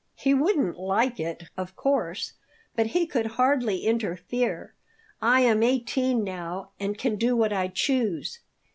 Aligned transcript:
"He 0.15 0.33
wouldn't 0.33 0.79
like 0.79 1.19
it, 1.19 1.43
of 1.55 1.75
course, 1.75 2.33
but 2.75 2.87
he 2.87 3.05
could 3.05 3.27
hardly 3.37 3.85
interfere. 3.85 4.73
I 5.21 5.41
am 5.41 5.61
eighteen 5.61 6.23
now 6.23 6.71
and 6.79 6.97
can 6.97 7.17
do 7.17 7.35
what 7.37 7.53
I 7.53 7.67
choose. 7.67 8.39